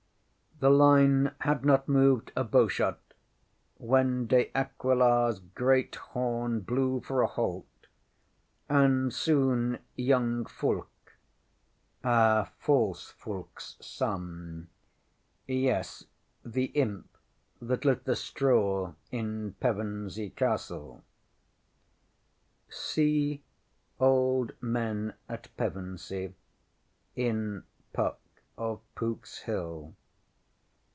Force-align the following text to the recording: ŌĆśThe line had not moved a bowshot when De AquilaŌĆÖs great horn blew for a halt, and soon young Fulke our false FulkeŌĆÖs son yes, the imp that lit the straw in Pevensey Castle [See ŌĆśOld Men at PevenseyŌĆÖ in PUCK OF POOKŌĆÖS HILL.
ŌĆśThe 0.61 0.77
line 0.77 1.35
had 1.39 1.65
not 1.65 1.87
moved 1.89 2.31
a 2.35 2.43
bowshot 2.43 3.01
when 3.79 4.27
De 4.27 4.51
AquilaŌĆÖs 4.53 5.41
great 5.55 5.95
horn 5.95 6.59
blew 6.59 7.01
for 7.01 7.21
a 7.23 7.25
halt, 7.27 7.65
and 8.69 9.11
soon 9.11 9.79
young 9.95 10.45
Fulke 10.45 10.85
our 12.03 12.45
false 12.59 13.11
FulkeŌĆÖs 13.13 13.83
son 13.83 14.69
yes, 15.47 16.03
the 16.45 16.65
imp 16.65 17.07
that 17.59 17.83
lit 17.83 18.03
the 18.03 18.15
straw 18.15 18.93
in 19.09 19.55
Pevensey 19.59 20.29
Castle 20.29 21.03
[See 22.69 23.43
ŌĆśOld 23.99 24.51
Men 24.61 25.15
at 25.27 25.47
PevenseyŌĆÖ 25.57 26.33
in 27.15 27.63
PUCK 27.93 28.19
OF 28.59 28.79
POOKŌĆÖS 28.95 29.41
HILL. 29.45 29.95